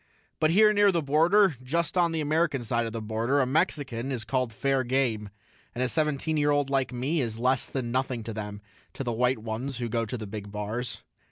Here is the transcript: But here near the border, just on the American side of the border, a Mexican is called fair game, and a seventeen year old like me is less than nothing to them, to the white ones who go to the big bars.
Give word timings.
But 0.39 0.49
here 0.49 0.73
near 0.73 0.91
the 0.91 1.03
border, 1.03 1.55
just 1.61 1.95
on 1.95 2.11
the 2.11 2.21
American 2.21 2.63
side 2.63 2.87
of 2.87 2.91
the 2.91 3.03
border, 3.03 3.39
a 3.39 3.45
Mexican 3.45 4.11
is 4.11 4.23
called 4.23 4.51
fair 4.51 4.83
game, 4.83 5.29
and 5.75 5.83
a 5.83 5.87
seventeen 5.87 6.37
year 6.37 6.49
old 6.49 6.71
like 6.71 6.91
me 6.91 7.21
is 7.21 7.37
less 7.37 7.67
than 7.69 7.91
nothing 7.91 8.23
to 8.23 8.33
them, 8.33 8.63
to 8.93 9.03
the 9.03 9.11
white 9.13 9.37
ones 9.37 9.77
who 9.77 9.87
go 9.87 10.07
to 10.07 10.17
the 10.17 10.25
big 10.25 10.51
bars. 10.51 11.03